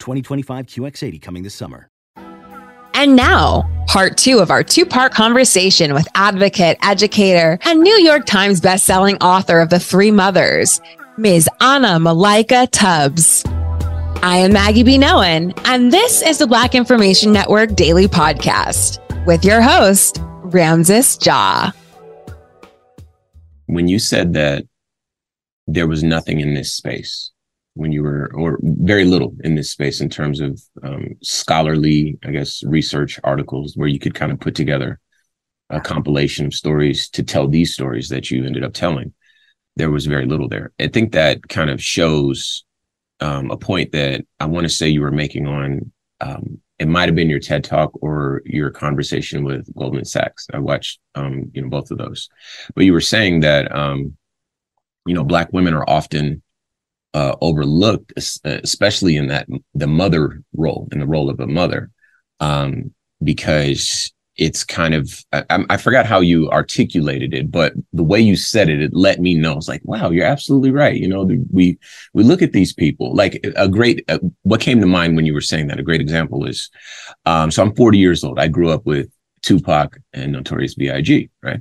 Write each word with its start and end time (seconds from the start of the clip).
2025 0.00 0.66
QX80 0.66 1.22
coming 1.22 1.42
this 1.42 1.54
summer. 1.54 1.88
And 2.94 3.16
now, 3.16 3.70
part 3.86 4.18
two 4.18 4.40
of 4.40 4.50
our 4.50 4.62
two 4.62 4.84
part 4.84 5.12
conversation 5.14 5.94
with 5.94 6.06
advocate, 6.14 6.76
educator, 6.82 7.58
and 7.62 7.80
New 7.80 7.98
York 8.00 8.26
Times 8.26 8.60
bestselling 8.60 9.16
author 9.22 9.60
of 9.60 9.70
The 9.70 9.80
Three 9.80 10.10
Mothers, 10.10 10.80
Ms. 11.16 11.48
Anna 11.60 11.98
Malaika 11.98 12.68
Tubbs. 12.70 13.44
I 14.22 14.36
am 14.36 14.52
Maggie 14.52 14.82
B. 14.82 14.98
Noen, 14.98 15.58
and 15.64 15.90
this 15.90 16.20
is 16.20 16.36
the 16.36 16.46
Black 16.46 16.74
Information 16.74 17.32
Network 17.32 17.74
Daily 17.74 18.06
Podcast 18.06 18.98
with 19.24 19.46
your 19.46 19.62
host, 19.62 20.18
Ramses 20.42 21.18
Ja. 21.24 21.70
When 23.64 23.88
you 23.88 23.98
said 23.98 24.34
that 24.34 24.64
there 25.66 25.86
was 25.86 26.02
nothing 26.02 26.40
in 26.40 26.52
this 26.52 26.72
space, 26.72 27.29
when 27.80 27.92
you 27.92 28.02
were, 28.02 28.30
or 28.34 28.58
very 28.62 29.06
little 29.06 29.34
in 29.42 29.54
this 29.54 29.70
space 29.70 30.02
in 30.02 30.10
terms 30.10 30.38
of 30.38 30.60
um, 30.82 31.16
scholarly, 31.22 32.18
I 32.22 32.30
guess, 32.30 32.62
research 32.64 33.18
articles 33.24 33.72
where 33.74 33.88
you 33.88 33.98
could 33.98 34.14
kind 34.14 34.30
of 34.30 34.38
put 34.38 34.54
together 34.54 35.00
a 35.70 35.80
compilation 35.80 36.44
of 36.44 36.52
stories 36.52 37.08
to 37.08 37.22
tell 37.22 37.48
these 37.48 37.72
stories 37.72 38.10
that 38.10 38.30
you 38.30 38.44
ended 38.44 38.64
up 38.64 38.74
telling. 38.74 39.14
There 39.76 39.90
was 39.90 40.04
very 40.04 40.26
little 40.26 40.46
there. 40.46 40.72
I 40.78 40.88
think 40.88 41.12
that 41.12 41.48
kind 41.48 41.70
of 41.70 41.82
shows 41.82 42.64
um, 43.20 43.50
a 43.50 43.56
point 43.56 43.92
that 43.92 44.26
I 44.38 44.44
want 44.44 44.64
to 44.64 44.68
say 44.68 44.90
you 44.90 45.00
were 45.00 45.10
making 45.10 45.46
on. 45.46 45.90
Um, 46.20 46.60
it 46.78 46.88
might 46.88 47.08
have 47.08 47.14
been 47.14 47.30
your 47.30 47.40
TED 47.40 47.64
talk 47.64 47.92
or 48.02 48.42
your 48.44 48.70
conversation 48.70 49.42
with 49.42 49.74
Goldman 49.74 50.04
Sachs. 50.04 50.46
I 50.52 50.58
watched, 50.58 51.00
um, 51.14 51.50
you 51.54 51.62
know, 51.62 51.70
both 51.70 51.90
of 51.90 51.96
those, 51.96 52.28
but 52.74 52.84
you 52.84 52.92
were 52.92 53.00
saying 53.00 53.40
that, 53.40 53.74
um, 53.74 54.16
you 55.06 55.14
know, 55.14 55.24
black 55.24 55.50
women 55.54 55.72
are 55.72 55.88
often 55.88 56.42
uh, 57.14 57.36
overlooked, 57.40 58.12
especially 58.44 59.16
in 59.16 59.28
that 59.28 59.48
the 59.74 59.86
mother 59.86 60.42
role, 60.54 60.88
in 60.92 61.00
the 61.00 61.06
role 61.06 61.28
of 61.28 61.40
a 61.40 61.46
mother, 61.46 61.90
um, 62.40 62.92
because 63.22 64.12
it's 64.36 64.64
kind 64.64 64.94
of 64.94 65.22
I, 65.32 65.44
I, 65.68 65.76
forgot 65.76 66.06
how 66.06 66.20
you 66.20 66.48
articulated 66.50 67.34
it, 67.34 67.50
but 67.50 67.74
the 67.92 68.02
way 68.02 68.20
you 68.20 68.36
said 68.36 68.70
it, 68.70 68.80
it 68.80 68.94
let 68.94 69.20
me 69.20 69.34
know. 69.34 69.58
It's 69.58 69.68
like, 69.68 69.82
wow, 69.84 70.10
you're 70.10 70.24
absolutely 70.24 70.70
right. 70.70 70.96
You 70.96 71.08
know, 71.08 71.28
we 71.52 71.78
we 72.14 72.22
look 72.22 72.40
at 72.40 72.52
these 72.52 72.72
people 72.72 73.14
like 73.14 73.44
a 73.56 73.68
great. 73.68 74.04
Uh, 74.08 74.18
what 74.42 74.60
came 74.60 74.80
to 74.80 74.86
mind 74.86 75.16
when 75.16 75.26
you 75.26 75.34
were 75.34 75.40
saying 75.40 75.66
that? 75.66 75.78
A 75.78 75.82
great 75.82 76.00
example 76.00 76.46
is, 76.46 76.70
um, 77.26 77.50
so 77.50 77.62
I'm 77.62 77.74
40 77.74 77.98
years 77.98 78.24
old. 78.24 78.38
I 78.38 78.48
grew 78.48 78.70
up 78.70 78.86
with 78.86 79.10
Tupac 79.42 79.98
and 80.12 80.32
Notorious 80.32 80.74
B.I.G. 80.74 81.28
Right. 81.42 81.60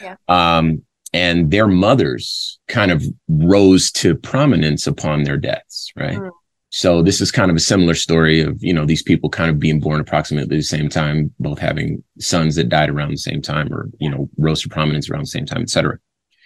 Yeah. 0.00 0.16
Um, 0.26 0.82
and 1.16 1.50
their 1.50 1.66
mothers 1.66 2.58
kind 2.68 2.90
of 2.90 3.02
rose 3.26 3.90
to 3.90 4.14
prominence 4.14 4.86
upon 4.86 5.22
their 5.22 5.38
deaths, 5.38 5.90
right? 5.96 6.18
Mm. 6.18 6.30
So 6.68 7.00
this 7.00 7.22
is 7.22 7.30
kind 7.30 7.50
of 7.50 7.56
a 7.56 7.60
similar 7.60 7.94
story 7.94 8.42
of, 8.42 8.62
you 8.62 8.74
know, 8.74 8.84
these 8.84 9.02
people 9.02 9.30
kind 9.30 9.48
of 9.48 9.58
being 9.58 9.80
born 9.80 9.98
approximately 9.98 10.58
the 10.58 10.62
same 10.62 10.90
time, 10.90 11.32
both 11.38 11.58
having 11.58 12.04
sons 12.18 12.54
that 12.56 12.68
died 12.68 12.90
around 12.90 13.12
the 13.12 13.16
same 13.16 13.40
time 13.40 13.72
or, 13.72 13.88
you 13.98 14.10
know, 14.10 14.28
rose 14.36 14.60
to 14.62 14.68
prominence 14.68 15.08
around 15.08 15.22
the 15.22 15.26
same 15.38 15.46
time, 15.46 15.62
et 15.62 15.70
cetera. 15.70 15.98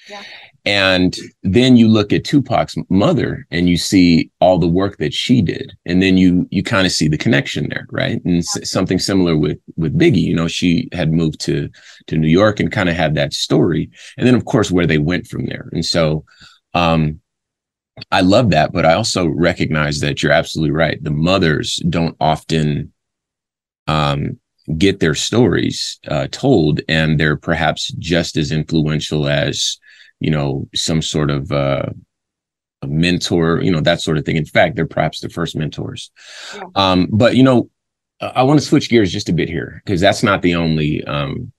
Yeah. 0.09 0.23
And 0.65 1.17
then 1.43 1.77
you 1.77 1.89
look 1.89 2.13
at 2.13 2.25
Tupac's 2.25 2.77
mother 2.89 3.47
and 3.51 3.69
you 3.69 3.77
see 3.77 4.31
all 4.41 4.59
the 4.59 4.69
work 4.69 4.99
that 4.99 5.15
she 5.15 5.41
did. 5.41 5.73
And 5.87 6.03
then 6.03 6.19
you, 6.19 6.47
you 6.51 6.63
kind 6.63 6.87
of 6.87 6.93
see 6.93 7.09
the 7.09 7.19
connection 7.19 7.69
there, 7.71 7.87
right? 7.91 8.23
And 8.25 8.45
something 8.45 8.99
similar 8.99 9.37
with, 9.37 9.59
with 9.77 9.99
Biggie, 9.99 10.23
you 10.23 10.35
know, 10.35 10.49
she 10.49 10.89
had 10.93 11.13
moved 11.13 11.41
to, 11.43 11.71
to 12.09 12.17
New 12.17 12.29
York 12.29 12.61
and 12.61 12.71
kind 12.71 12.89
of 12.89 12.97
had 12.97 13.15
that 13.15 13.33
story. 13.33 13.91
And 14.19 14.27
then 14.27 14.35
of 14.35 14.45
course, 14.45 14.71
where 14.71 14.87
they 14.87 14.99
went 14.99 15.27
from 15.27 15.47
there. 15.47 15.69
And 15.73 15.85
so, 15.85 16.25
um, 16.75 17.21
I 18.11 18.23
love 18.23 18.51
that, 18.51 18.73
but 18.73 18.87
I 18.87 18.95
also 18.95 19.27
recognize 19.27 20.01
that 20.01 20.23
you're 20.23 20.33
absolutely 20.33 20.71
right. 20.71 21.03
The 21.03 21.11
mothers 21.11 21.83
don't 21.89 22.17
often, 22.21 22.93
um, 23.87 24.39
get 24.79 25.01
their 25.01 25.15
stories 25.15 25.99
uh, 26.09 26.29
told, 26.31 26.81
and 26.89 27.19
they're 27.19 27.37
perhaps 27.37 27.89
just 27.99 28.37
as 28.37 28.53
influential 28.53 29.29
as 29.29 29.79
you 30.21 30.31
know, 30.31 30.69
some 30.75 31.03
sort 31.03 31.31
of 31.31 31.51
uh, 31.51 31.87
a 32.83 32.87
mentor, 32.87 33.61
you 33.61 33.71
know, 33.71 33.81
that 33.81 34.01
sort 34.01 34.19
of 34.19 34.25
thing. 34.25 34.37
In 34.37 34.45
fact, 34.45 34.77
they're 34.77 34.87
perhaps 34.87 35.21
the 35.21 35.29
first 35.29 35.57
mentors. 35.57 36.11
Yeah. 36.55 36.63
Um, 36.75 37.09
but 37.11 37.37
you 37.37 37.43
know, 37.43 37.71
I 38.21 38.43
want 38.43 38.61
to 38.61 38.67
switch 38.67 38.91
gears 38.91 39.13
just 39.13 39.29
a 39.29 39.33
bit 39.33 39.49
here 39.49 39.83
because 39.85 40.01
that's 40.01 40.23
not 40.23 40.43
the 40.43 40.55
only 40.55 41.03
um, 41.05 41.53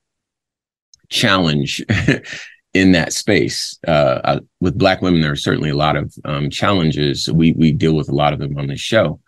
challenge 1.10 1.84
in 2.74 2.92
that 2.94 3.14
space. 3.14 3.78
Uh, 3.88 4.22
I, 4.24 4.40
with 4.60 4.78
Black 4.78 5.02
women, 5.02 5.22
there 5.22 5.32
are 5.32 5.36
certainly 5.36 5.72
a 5.72 5.76
lot 5.76 5.96
of 5.96 6.14
um, 6.24 6.50
challenges. 6.50 7.32
We 7.32 7.54
we 7.54 7.72
deal 7.72 7.94
with 7.94 8.10
a 8.10 8.16
lot 8.16 8.34
of 8.34 8.40
them 8.40 8.58
on 8.58 8.68
this 8.68 8.80
show. 8.80 9.20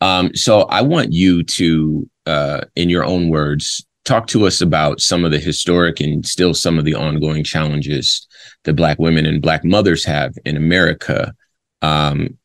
Um, 0.00 0.34
so 0.34 0.62
I 0.62 0.82
want 0.82 1.12
you 1.12 1.42
to, 1.42 2.10
uh, 2.26 2.60
in 2.74 2.90
your 2.90 3.04
own 3.04 3.30
words, 3.30 3.85
talk 4.06 4.28
to 4.28 4.46
us 4.46 4.60
about 4.60 5.00
some 5.00 5.24
of 5.24 5.32
the 5.32 5.38
historic 5.38 6.00
and 6.00 6.24
still 6.24 6.54
some 6.54 6.78
of 6.78 6.84
the 6.84 6.94
ongoing 6.94 7.44
challenges 7.44 8.26
that 8.64 8.74
black 8.74 8.98
women 8.98 9.26
and 9.26 9.42
black 9.42 9.64
mothers 9.64 10.04
have 10.04 10.32
in 10.44 10.56
America 10.56 11.34
um, 11.82 12.38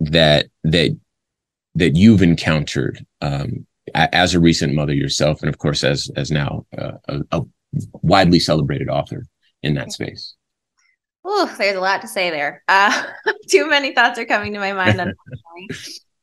that 0.00 0.46
that 0.64 0.98
that 1.74 1.96
you've 1.96 2.22
encountered 2.22 3.04
um, 3.20 3.66
as 3.94 4.34
a 4.34 4.40
recent 4.40 4.74
mother 4.74 4.94
yourself, 4.94 5.40
and 5.40 5.48
of 5.48 5.58
course 5.58 5.84
as 5.84 6.10
as 6.16 6.30
now 6.30 6.66
uh, 6.76 6.92
a, 7.08 7.20
a, 7.30 7.42
widely 8.02 8.38
celebrated 8.38 8.88
author 8.88 9.24
in 9.62 9.74
that 9.74 9.92
space. 9.92 10.34
Oh, 11.24 11.54
there's 11.56 11.76
a 11.76 11.80
lot 11.80 12.02
to 12.02 12.08
say 12.08 12.30
there. 12.30 12.62
Uh, 12.68 13.04
too 13.48 13.68
many 13.68 13.94
thoughts 13.94 14.18
are 14.18 14.24
coming 14.24 14.52
to 14.54 14.58
my 14.58 14.72
mind, 14.72 15.00
unfortunately. 15.00 15.68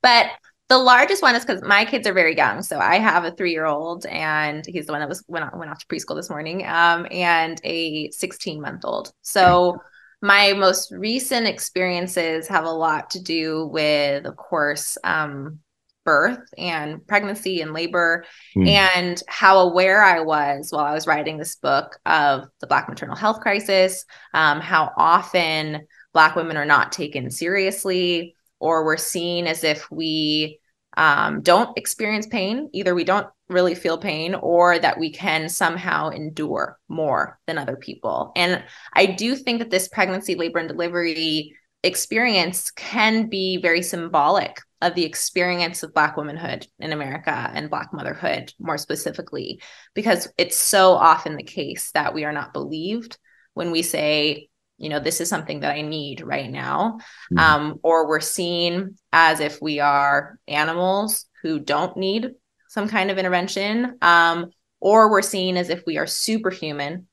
but 0.02 0.28
the 0.70 0.78
largest 0.78 1.24
one 1.24 1.36
is 1.36 1.44
because 1.44 1.64
my 1.64 1.84
kids 1.84 2.08
are 2.08 2.14
very 2.14 2.38
young. 2.38 2.62
So 2.62 2.78
I 2.78 3.00
have 3.00 3.26
a 3.26 3.32
three 3.32 3.52
year 3.52 3.66
old, 3.66 4.06
and 4.06 4.64
he's 4.66 4.86
the 4.86 4.94
one 4.94 5.02
that 5.02 5.10
was 5.10 5.24
went, 5.28 5.58
went 5.58 5.72
off 5.72 5.80
to 5.80 5.88
preschool 5.88 6.16
this 6.16 6.30
morning, 6.30 6.66
um, 6.66 7.08
and 7.10 7.60
a 7.64 8.12
16 8.12 8.62
month 8.62 8.86
old. 8.86 9.12
So 9.24 9.82
my 10.22 10.54
most 10.54 10.92
recent 10.92 11.48
experiences 11.48 12.48
have 12.50 12.66
a 12.66 12.72
lot 12.72 13.10
to 13.12 13.24
do 13.24 13.66
with, 13.66 14.26
of 14.26 14.36
course, 14.36 14.98
um, 15.04 15.60
birth 16.06 16.40
and 16.56 17.06
pregnancy 17.08 17.62
and 17.62 17.74
labor, 17.74 18.26
mm. 18.56 18.68
and 18.68 19.24
how 19.28 19.60
aware 19.60 20.04
I 20.04 20.20
was 20.20 20.72
while 20.72 20.86
I 20.86 20.94
was 20.94 21.08
writing 21.08 21.38
this 21.38 21.56
book 21.56 21.98
of 22.06 22.48
the 22.62 22.68
Black 22.68 22.88
maternal 22.88 23.16
health 23.16 23.42
crisis, 23.42 24.06
um, 24.36 24.60
how 24.60 24.92
often 24.96 25.88
Black 26.14 26.36
women 26.36 26.58
are 26.58 26.66
not 26.66 26.92
taken 26.92 27.32
seriously 27.32 28.36
or 28.60 28.86
we're 28.86 28.98
seen 28.98 29.48
as 29.48 29.64
if 29.64 29.90
we 29.90 30.59
um, 31.00 31.42
don't 31.42 31.76
experience 31.78 32.28
pain. 32.28 32.70
Either 32.74 32.94
we 32.94 33.06
don't 33.06 33.28
really 33.48 33.74
feel 33.74 33.98
pain 33.98 34.36
or 34.36 34.78
that 34.78 35.00
we 35.00 35.12
can 35.12 35.48
somehow 35.48 36.10
endure 36.10 36.78
more 36.90 37.40
than 37.48 37.58
other 37.58 37.78
people. 37.78 38.34
And 38.36 38.62
I 38.94 39.06
do 39.06 39.36
think 39.36 39.60
that 39.60 39.70
this 39.72 39.88
pregnancy, 39.88 40.36
labor, 40.36 40.60
and 40.60 40.68
delivery 40.68 41.56
experience 41.82 42.70
can 42.72 43.30
be 43.30 43.58
very 43.62 43.82
symbolic 43.82 44.60
of 44.82 44.94
the 44.94 45.06
experience 45.06 45.84
of 45.84 45.94
Black 45.94 46.18
womanhood 46.18 46.68
in 46.80 46.92
America 46.92 47.50
and 47.54 47.70
Black 47.70 47.94
motherhood 47.94 48.54
more 48.60 48.78
specifically, 48.78 49.62
because 49.94 50.28
it's 50.38 50.58
so 50.58 50.92
often 50.92 51.38
the 51.38 51.44
case 51.44 51.92
that 51.94 52.14
we 52.14 52.26
are 52.26 52.34
not 52.34 52.52
believed 52.52 53.18
when 53.54 53.72
we 53.72 53.84
say, 53.84 54.49
you 54.80 54.90
know, 54.90 55.00
this 55.00 55.22
is 55.22 55.30
something 55.30 55.60
that 55.60 55.76
I 55.76 55.82
need 55.82 56.22
right 56.22 56.50
now. 56.50 57.00
Mm-hmm. 57.32 57.38
Um, 57.38 57.80
or 57.84 58.08
we're 58.08 58.22
seen 58.22 58.96
as 59.12 59.40
if 59.40 59.62
we 59.62 59.80
are 59.80 60.40
animals 60.48 61.26
who 61.44 61.60
don't 61.60 61.96
need 61.98 62.32
some 62.70 62.88
kind 62.88 63.12
of 63.12 63.18
intervention. 63.18 63.98
Um, 64.02 64.52
or 64.80 65.12
we're 65.12 65.22
seen 65.22 65.58
as 65.58 65.70
if 65.70 65.84
we 65.86 65.98
are 65.98 66.08
superhuman 66.08 67.08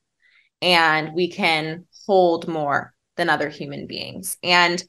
and 0.61 1.13
we 1.13 1.29
can 1.29 1.85
hold 2.05 2.47
more 2.47 2.93
than 3.17 3.29
other 3.29 3.49
human 3.49 3.87
beings. 3.87 4.37
And 4.41 4.81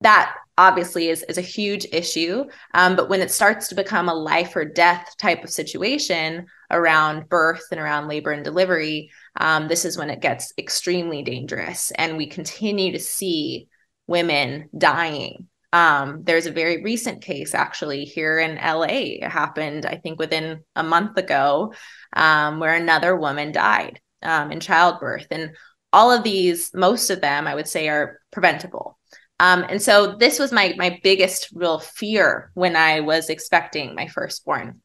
that 0.00 0.34
obviously 0.58 1.08
is, 1.08 1.24
is 1.28 1.38
a 1.38 1.42
huge 1.42 1.86
issue. 1.92 2.44
Um, 2.74 2.96
but 2.96 3.08
when 3.08 3.20
it 3.20 3.30
starts 3.30 3.68
to 3.68 3.74
become 3.74 4.08
a 4.08 4.14
life 4.14 4.54
or 4.56 4.64
death 4.64 5.14
type 5.18 5.44
of 5.44 5.50
situation 5.50 6.46
around 6.70 7.28
birth 7.28 7.64
and 7.70 7.80
around 7.80 8.08
labor 8.08 8.32
and 8.32 8.44
delivery, 8.44 9.10
um, 9.38 9.68
this 9.68 9.84
is 9.84 9.98
when 9.98 10.10
it 10.10 10.20
gets 10.20 10.52
extremely 10.58 11.22
dangerous. 11.22 11.90
And 11.92 12.16
we 12.16 12.26
continue 12.26 12.92
to 12.92 12.98
see 12.98 13.68
women 14.06 14.68
dying. 14.76 15.48
Um, 15.72 16.22
there's 16.22 16.46
a 16.46 16.52
very 16.52 16.82
recent 16.82 17.22
case 17.22 17.54
actually 17.54 18.04
here 18.04 18.38
in 18.38 18.56
LA. 18.56 19.16
It 19.22 19.28
happened, 19.28 19.86
I 19.86 19.96
think, 19.96 20.18
within 20.18 20.60
a 20.76 20.84
month 20.84 21.16
ago, 21.18 21.74
um, 22.12 22.60
where 22.60 22.74
another 22.74 23.16
woman 23.16 23.50
died 23.50 24.00
um, 24.22 24.52
in 24.52 24.60
childbirth. 24.60 25.26
And 25.30 25.56
all 25.92 26.12
of 26.12 26.22
these, 26.22 26.70
most 26.74 27.10
of 27.10 27.20
them, 27.20 27.46
I 27.46 27.54
would 27.54 27.68
say, 27.68 27.88
are 27.88 28.20
preventable 28.30 28.98
um, 29.40 29.64
and 29.68 29.82
so 29.82 30.16
this 30.16 30.38
was 30.38 30.52
my 30.52 30.74
my 30.76 31.00
biggest 31.02 31.48
real 31.54 31.78
fear 31.78 32.50
when 32.54 32.76
I 32.76 33.00
was 33.00 33.30
expecting 33.30 33.94
my 33.94 34.06
firstborn. 34.06 34.80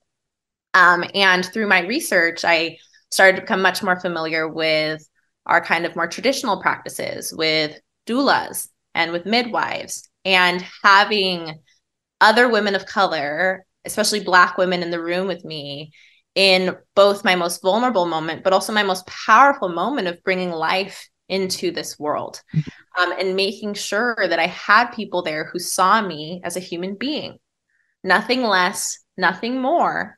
Um, 0.74 1.04
and 1.14 1.46
through 1.46 1.68
my 1.68 1.82
research, 1.82 2.44
I 2.44 2.78
started 3.12 3.36
to 3.36 3.42
become 3.42 3.62
much 3.62 3.82
more 3.84 4.00
familiar 4.00 4.48
with 4.48 5.08
our 5.46 5.64
kind 5.64 5.86
of 5.86 5.96
more 5.96 6.08
traditional 6.08 6.62
practices 6.62 7.34
with 7.34 7.80
doulas 8.08 8.68
and 8.94 9.12
with 9.12 9.26
midwives 9.26 10.10
and 10.26 10.64
having 10.84 11.60
other 12.22 12.50
women 12.50 12.76
of 12.76 12.86
color, 12.86 13.66
especially 13.86 14.24
Black 14.24 14.58
women 14.58 14.84
in 14.84 14.92
the 14.92 15.02
room 15.02 15.28
with 15.28 15.44
me 15.44 15.92
in 16.36 16.76
both 16.96 17.24
my 17.24 17.36
most 17.36 17.62
vulnerable 17.62 18.06
moment, 18.06 18.44
but 18.44 18.54
also 18.54 18.74
my 18.74 18.84
most 18.84 19.06
powerful 19.08 19.70
moment 19.70 20.08
of 20.08 20.24
bringing 20.24 20.52
life 20.52 21.10
into 21.28 21.72
this 21.72 21.98
world 22.00 22.42
um, 22.98 23.14
and 23.18 23.36
making 23.36 23.74
sure 23.74 24.16
that 24.18 24.40
I 24.40 24.48
had 24.48 24.88
people 24.92 25.22
there 25.22 25.46
who 25.46 25.60
saw 25.60 26.02
me 26.02 26.42
as 26.44 26.58
a 26.58 26.62
human 26.62 26.96
being, 26.96 27.38
nothing 28.04 28.44
less, 28.44 29.00
nothing 29.18 29.62
more, 29.62 30.18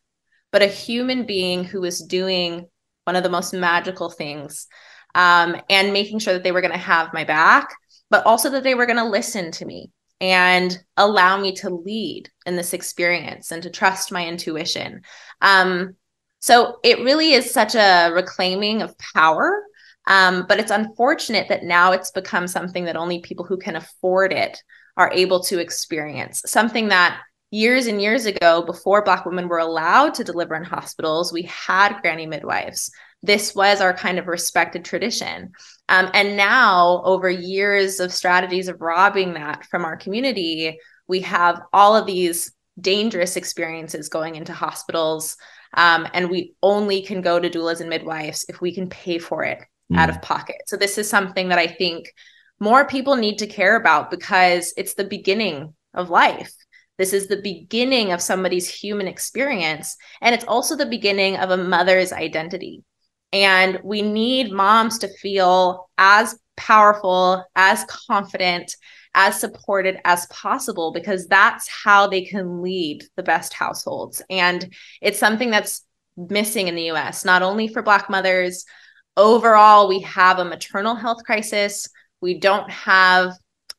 but 0.52 0.62
a 0.62 0.68
human 0.68 1.26
being 1.26 1.64
who 1.64 1.82
was 1.82 2.02
doing 2.02 2.68
one 3.06 3.15
of 3.15 3.24
the 3.24 3.30
most 3.30 3.53
magical 3.53 4.09
things 4.09 4.68
um, 5.15 5.56
and 5.69 5.94
making 5.94 6.19
sure 6.19 6.33
that 6.33 6.44
they 6.44 6.51
were 6.51 6.62
going 6.62 6.74
to 6.74 6.77
have 6.77 7.13
my 7.13 7.24
back, 7.24 7.74
but 8.09 8.25
also 8.25 8.50
that 8.50 8.63
they 8.63 8.75
were 8.75 8.86
going 8.86 8.98
to 8.98 9.06
listen 9.06 9.51
to 9.51 9.65
me 9.65 9.92
and 10.19 10.77
allow 10.98 11.39
me 11.39 11.53
to 11.53 11.69
lead 11.69 12.30
in 12.45 12.56
this 12.56 12.74
experience 12.74 13.51
and 13.51 13.63
to 13.63 13.69
trust 13.69 14.12
my 14.12 14.25
intuition. 14.25 15.01
Um, 15.42 15.95
so 16.39 16.80
it 16.83 17.00
really 17.00 17.33
is 17.33 17.51
such 17.51 17.75
a 17.75 18.12
reclaiming 18.13 18.81
of 18.81 18.95
power 18.98 19.63
um, 20.07 20.45
but 20.47 20.59
it's 20.59 20.71
unfortunate 20.71 21.47
that 21.50 21.63
now 21.63 21.92
it's 21.92 22.12
become 22.12 22.47
something 22.47 22.86
that 22.86 22.95
only 22.95 23.19
people 23.21 23.45
who 23.45 23.57
can 23.57 23.75
afford 23.75 24.33
it 24.33 24.62
are 24.97 25.12
able 25.13 25.42
to 25.44 25.59
experience. 25.59 26.42
Something 26.45 26.89
that 26.89 27.21
years 27.51 27.88
and 27.88 28.01
years 28.01 28.25
ago, 28.25 28.63
before 28.63 29.03
Black 29.03 29.25
women 29.25 29.48
were 29.48 29.59
allowed 29.59 30.13
to 30.15 30.24
deliver 30.24 30.56
in 30.56 30.63
hospitals, 30.63 31.31
we 31.31 31.44
had 31.44 32.01
granny 32.01 32.25
midwives. 32.25 32.92
This 33.21 33.53
was 33.53 33.81
our 33.81 33.94
kind 33.94 34.18
of 34.18 34.27
respected 34.27 34.83
tradition. 34.83 35.51
Um, 35.89 36.09
and 36.13 36.36
now, 36.36 37.03
over 37.03 37.30
years 37.30 38.00
of 38.00 38.13
strategies 38.13 38.68
of 38.68 38.81
robbing 38.81 39.33
that 39.33 39.65
from 39.65 39.86
our 39.86 39.98
community, 39.98 40.80
we 41.07 41.19
have 41.21 41.62
all 41.74 41.95
of 41.95 42.07
these 42.07 42.53
dangerous 42.80 43.36
experiences 43.36 44.09
going 44.09 44.36
into 44.36 44.54
hospitals. 44.54 45.38
Um, 45.74 46.07
and 46.13 46.30
we 46.30 46.54
only 46.63 47.01
can 47.01 47.21
go 47.21 47.39
to 47.39 47.50
doulas 47.50 47.81
and 47.81 47.89
midwives 47.89 48.45
if 48.50 48.62
we 48.62 48.74
can 48.74 48.89
pay 48.89 49.19
for 49.19 49.44
it 49.44 49.59
mm. 49.92 49.97
out 49.97 50.09
of 50.09 50.21
pocket. 50.21 50.57
So 50.68 50.77
this 50.77 50.97
is 50.97 51.09
something 51.09 51.50
that 51.50 51.59
I 51.59 51.68
think 51.68 52.12
more 52.59 52.88
people 52.88 53.15
need 53.15 53.39
to 53.39 53.47
care 53.47 53.75
about 53.75 54.09
because 54.09 54.74
it's 54.77 54.94
the 54.94 55.04
beginning 55.04 55.74
of 55.94 56.09
life. 56.09 56.54
This 57.01 57.13
is 57.13 57.25
the 57.25 57.42
beginning 57.42 58.12
of 58.12 58.21
somebody's 58.21 58.69
human 58.69 59.07
experience. 59.07 59.98
And 60.21 60.36
it's 60.36 60.45
also 60.45 60.75
the 60.75 60.86
beginning 60.86 61.36
of 61.36 61.50
a 61.50 61.57
mother's 61.57 62.13
identity. 62.13 62.83
And 63.33 63.80
we 63.83 64.03
need 64.03 64.51
moms 64.51 65.00
to 65.00 65.07
feel 65.07 65.89
as 65.98 66.38
powerful, 66.57 67.44
as 67.56 67.86
confident, 67.86 68.75
as 69.15 69.39
supported 69.39 69.98
as 70.06 70.27
possible 70.27 70.92
because 70.92 71.25
that's 71.25 71.68
how 71.68 72.06
they 72.06 72.24
can 72.24 72.62
lead 72.62 73.04
the 73.15 73.24
best 73.24 73.51
households. 73.51 74.21
And 74.30 74.71
it's 75.01 75.18
something 75.18 75.50
that's 75.50 75.83
missing 76.15 76.68
in 76.68 76.75
the 76.75 76.92
US, 76.92 77.25
not 77.25 77.42
only 77.42 77.68
for 77.68 77.81
Black 77.81 78.12
mothers, 78.12 78.63
overall, 79.18 79.88
we 79.88 80.01
have 80.01 80.38
a 80.38 80.45
maternal 80.45 80.94
health 80.94 81.24
crisis. 81.25 81.88
We 82.21 82.38
don't 82.38 82.69
have 82.69 83.33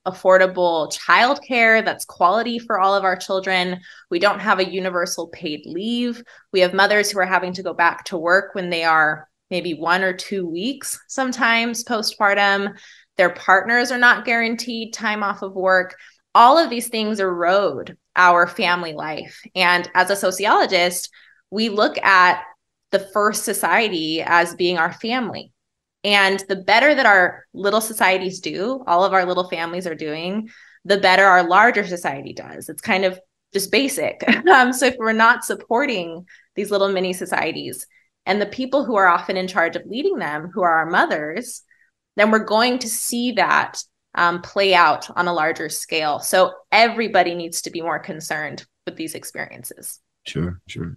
affordable 0.06 0.92
childcare 0.92 1.84
that's 1.84 2.04
quality 2.04 2.58
for 2.58 2.80
all 2.80 2.94
of 2.94 3.04
our 3.04 3.16
children. 3.16 3.80
We 4.10 4.18
don't 4.18 4.40
have 4.40 4.58
a 4.58 4.70
universal 4.70 5.28
paid 5.28 5.64
leave. 5.66 6.22
We 6.52 6.60
have 6.60 6.74
mothers 6.74 7.10
who 7.10 7.18
are 7.20 7.26
having 7.26 7.52
to 7.54 7.62
go 7.62 7.74
back 7.74 8.04
to 8.06 8.18
work 8.18 8.54
when 8.54 8.70
they 8.70 8.84
are 8.84 9.28
maybe 9.50 9.74
one 9.74 10.02
or 10.02 10.12
two 10.12 10.46
weeks 10.46 10.98
sometimes 11.08 11.84
postpartum. 11.84 12.74
Their 13.16 13.30
partners 13.30 13.92
are 13.92 13.98
not 13.98 14.24
guaranteed 14.24 14.92
time 14.92 15.22
off 15.22 15.42
of 15.42 15.54
work. 15.54 15.96
All 16.34 16.58
of 16.58 16.70
these 16.70 16.88
things 16.88 17.20
erode 17.20 17.96
our 18.16 18.46
family 18.46 18.94
life. 18.94 19.40
And 19.54 19.88
as 19.94 20.10
a 20.10 20.16
sociologist, 20.16 21.10
we 21.50 21.68
look 21.68 21.98
at 21.98 22.42
the 22.90 22.98
first 22.98 23.44
society 23.44 24.22
as 24.22 24.54
being 24.54 24.78
our 24.78 24.92
family. 24.92 25.51
And 26.04 26.42
the 26.48 26.56
better 26.56 26.94
that 26.94 27.06
our 27.06 27.46
little 27.54 27.80
societies 27.80 28.40
do, 28.40 28.82
all 28.86 29.04
of 29.04 29.12
our 29.12 29.24
little 29.24 29.48
families 29.48 29.86
are 29.86 29.94
doing, 29.94 30.50
the 30.84 30.98
better 30.98 31.24
our 31.24 31.48
larger 31.48 31.86
society 31.86 32.32
does. 32.32 32.68
It's 32.68 32.82
kind 32.82 33.04
of 33.04 33.20
just 33.52 33.70
basic. 33.70 34.24
um, 34.50 34.72
so 34.72 34.86
if 34.86 34.96
we're 34.98 35.12
not 35.12 35.44
supporting 35.44 36.26
these 36.54 36.70
little 36.70 36.88
mini 36.88 37.12
societies 37.12 37.86
and 38.26 38.40
the 38.40 38.46
people 38.46 38.84
who 38.84 38.96
are 38.96 39.08
often 39.08 39.36
in 39.36 39.46
charge 39.46 39.76
of 39.76 39.86
leading 39.86 40.18
them, 40.18 40.50
who 40.52 40.62
are 40.62 40.78
our 40.78 40.90
mothers, 40.90 41.62
then 42.16 42.30
we're 42.30 42.44
going 42.44 42.78
to 42.80 42.88
see 42.88 43.32
that 43.32 43.78
um, 44.14 44.42
play 44.42 44.74
out 44.74 45.08
on 45.16 45.28
a 45.28 45.32
larger 45.32 45.68
scale. 45.68 46.18
So 46.18 46.52
everybody 46.70 47.34
needs 47.34 47.62
to 47.62 47.70
be 47.70 47.80
more 47.80 47.98
concerned 47.98 48.66
with 48.86 48.96
these 48.96 49.14
experiences. 49.14 50.00
Sure, 50.26 50.60
sure. 50.66 50.96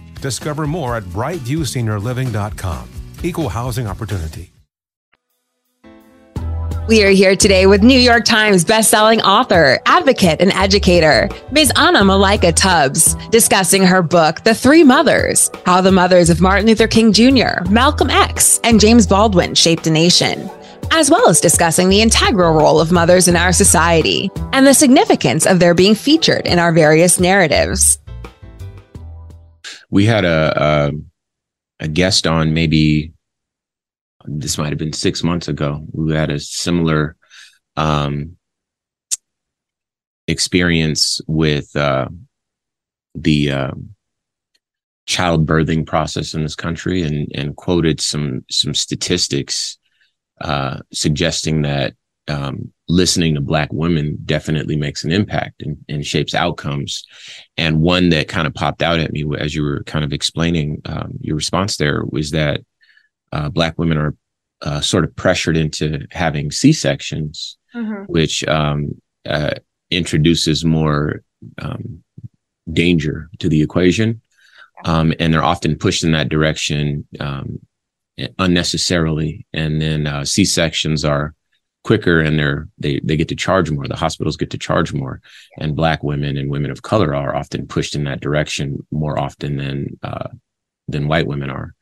Discover 0.21 0.67
more 0.67 0.95
at 0.95 1.03
brightviewseniorliving.com. 1.03 2.89
Equal 3.23 3.49
housing 3.49 3.87
opportunity. 3.87 4.51
We 6.87 7.03
are 7.03 7.09
here 7.09 7.35
today 7.35 7.67
with 7.67 7.83
New 7.83 7.99
York 7.99 8.25
Times 8.25 8.65
bestselling 8.65 9.21
author, 9.21 9.79
advocate, 9.85 10.41
and 10.41 10.51
educator, 10.51 11.29
Ms. 11.51 11.71
Anna 11.77 12.01
Malaika 12.01 12.53
Tubbs, 12.53 13.15
discussing 13.29 13.83
her 13.83 14.01
book, 14.01 14.43
The 14.43 14.53
Three 14.53 14.83
Mothers 14.83 15.49
How 15.65 15.79
the 15.81 15.91
Mothers 15.91 16.29
of 16.29 16.41
Martin 16.41 16.67
Luther 16.67 16.87
King 16.87 17.13
Jr., 17.13 17.63
Malcolm 17.69 18.09
X, 18.09 18.59
and 18.63 18.79
James 18.79 19.07
Baldwin 19.07 19.55
Shaped 19.55 19.87
a 19.87 19.91
Nation, 19.91 20.49
as 20.91 21.09
well 21.09 21.29
as 21.29 21.39
discussing 21.39 21.87
the 21.87 22.01
integral 22.01 22.53
role 22.53 22.81
of 22.81 22.91
mothers 22.91 23.27
in 23.27 23.35
our 23.35 23.53
society 23.53 24.29
and 24.51 24.67
the 24.67 24.73
significance 24.73 25.45
of 25.45 25.59
their 25.59 25.73
being 25.73 25.95
featured 25.95 26.45
in 26.45 26.59
our 26.59 26.73
various 26.73 27.19
narratives. 27.19 27.99
We 29.91 30.05
had 30.05 30.25
a, 30.25 30.53
a, 30.55 30.91
a 31.85 31.87
guest 31.87 32.25
on 32.25 32.53
maybe 32.53 33.13
this 34.25 34.57
might 34.57 34.69
have 34.69 34.77
been 34.77 34.93
six 34.93 35.23
months 35.23 35.47
ago. 35.47 35.85
We 35.91 36.13
had 36.13 36.31
a 36.31 36.39
similar 36.39 37.15
um, 37.75 38.37
experience 40.27 41.21
with 41.27 41.75
uh, 41.75 42.07
the 43.15 43.51
uh, 43.51 43.71
childbirthing 45.07 45.85
process 45.85 46.33
in 46.33 46.43
this 46.43 46.55
country, 46.55 47.03
and 47.03 47.29
and 47.35 47.55
quoted 47.55 47.99
some 48.01 48.45
some 48.49 48.73
statistics 48.73 49.77
uh, 50.39 50.79
suggesting 50.91 51.63
that 51.63 51.93
um, 52.27 52.71
listening 52.87 53.35
to 53.35 53.41
Black 53.41 53.71
women 53.71 54.17
definitely 54.25 54.75
makes 54.75 55.03
an 55.03 55.11
impact 55.11 55.61
and, 55.61 55.77
and, 55.89 56.05
shapes 56.05 56.35
outcomes. 56.35 57.03
And 57.57 57.81
one 57.81 58.09
that 58.09 58.27
kind 58.27 58.47
of 58.47 58.53
popped 58.53 58.81
out 58.81 58.99
at 58.99 59.11
me 59.11 59.25
as 59.37 59.55
you 59.55 59.63
were 59.63 59.83
kind 59.83 60.05
of 60.05 60.13
explaining 60.13 60.81
um, 60.85 61.13
your 61.19 61.35
response 61.35 61.77
there 61.77 62.03
was 62.05 62.31
that 62.31 62.61
uh, 63.31 63.49
Black 63.49 63.77
women 63.77 63.97
are 63.97 64.15
uh, 64.61 64.81
sort 64.81 65.03
of 65.03 65.15
pressured 65.15 65.57
into 65.57 66.05
having 66.11 66.51
C 66.51 66.73
sections, 66.73 67.57
mm-hmm. 67.73 68.03
which 68.11 68.47
um, 68.47 69.01
uh, 69.25 69.55
introduces 69.89 70.63
more 70.63 71.23
um, 71.61 72.03
danger 72.71 73.29
to 73.39 73.49
the 73.49 73.61
equation. 73.61 74.21
Um, 74.85 75.13
and 75.19 75.33
they're 75.33 75.43
often 75.43 75.77
pushed 75.77 76.03
in 76.03 76.11
that 76.11 76.29
direction 76.29 77.07
um, 77.19 77.59
unnecessarily. 78.39 79.45
And 79.53 79.81
then 79.81 80.07
uh, 80.07 80.25
C 80.25 80.45
sections 80.45 81.05
are 81.05 81.33
quicker 81.83 82.19
and 82.19 82.37
they're 82.37 82.67
they 82.77 82.99
they 83.03 83.17
get 83.17 83.27
to 83.29 83.35
charge 83.35 83.71
more. 83.71 83.87
The 83.87 83.95
hospitals 83.95 84.37
get 84.37 84.51
to 84.51 84.57
charge 84.57 84.93
more. 84.93 85.21
And 85.59 85.75
black 85.75 86.03
women 86.03 86.37
and 86.37 86.49
women 86.49 86.71
of 86.71 86.81
color 86.81 87.15
are 87.15 87.35
often 87.35 87.67
pushed 87.67 87.95
in 87.95 88.03
that 88.05 88.21
direction 88.21 88.85
more 88.91 89.19
often 89.19 89.57
than 89.57 89.99
uh, 90.03 90.29
than 90.87 91.07
white 91.07 91.27
women 91.27 91.49
are. 91.49 91.73